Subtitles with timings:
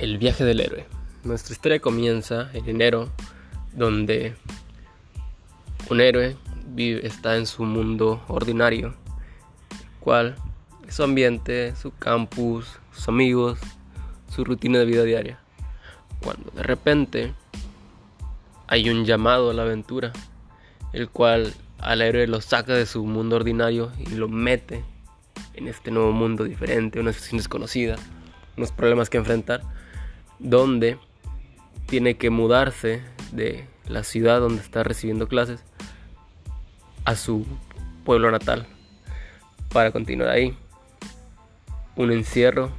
[0.00, 0.86] El viaje del héroe.
[1.24, 3.10] Nuestra historia comienza en enero,
[3.74, 4.34] donde
[5.90, 6.38] un héroe
[6.68, 8.94] vive, está en su mundo ordinario,
[10.00, 10.36] cual
[10.88, 13.58] su ambiente, su campus, sus amigos,
[14.34, 15.38] su rutina de vida diaria.
[16.22, 17.34] Cuando de repente
[18.68, 20.14] hay un llamado a la aventura,
[20.94, 24.82] el cual al héroe lo saca de su mundo ordinario y lo mete
[25.52, 27.96] en este nuevo mundo diferente, una situación desconocida,
[28.56, 29.60] unos problemas que enfrentar
[30.40, 30.98] donde
[31.86, 35.62] tiene que mudarse de la ciudad donde está recibiendo clases
[37.04, 37.46] a su
[38.04, 38.66] pueblo natal
[39.72, 40.56] para continuar ahí.
[41.96, 42.70] Un encierro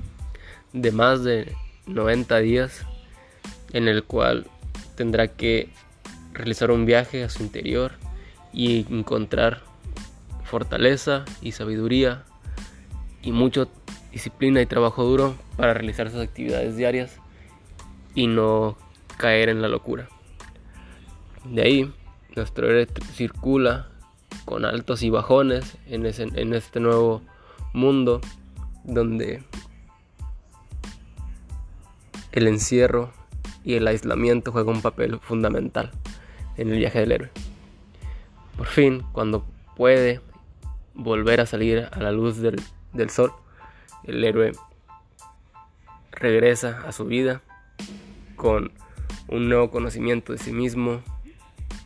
[0.73, 1.53] de más de
[1.85, 2.85] 90 días
[3.73, 4.48] en el cual
[4.95, 5.70] tendrá que
[6.34, 7.93] realizar un viaje a su interior
[8.53, 9.62] y encontrar
[10.43, 12.23] fortaleza y sabiduría
[13.21, 13.68] y mucha
[14.12, 17.21] disciplina y trabajo duro para realizar sus actividades diarias
[18.15, 18.77] y no
[19.17, 20.07] caer en la locura.
[21.45, 21.93] De ahí,
[22.35, 23.87] nuestro héroe circula
[24.45, 27.21] con altos y bajones en, en este nuevo
[27.73, 28.21] mundo
[28.84, 29.43] donde
[32.31, 33.12] el encierro
[33.63, 35.91] y el aislamiento juegan un papel fundamental
[36.57, 37.29] en el viaje del héroe.
[38.57, 40.21] Por fin, cuando puede
[40.93, 42.62] volver a salir a la luz del,
[42.93, 43.34] del sol,
[44.03, 44.51] el héroe
[46.12, 47.41] regresa a su vida
[48.41, 48.71] con
[49.27, 51.03] un nuevo conocimiento de sí mismo,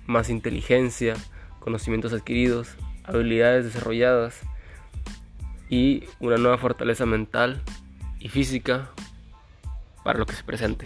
[0.07, 1.15] más inteligencia,
[1.59, 4.39] conocimientos adquiridos, habilidades desarrolladas
[5.69, 7.61] y una nueva fortaleza mental
[8.21, 8.89] y física
[10.05, 10.85] para lo que se presente.